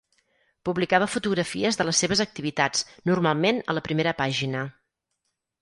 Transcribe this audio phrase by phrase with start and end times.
[0.69, 4.65] Publicava fotografies de les seves activitats, normalment a la primera pàgina.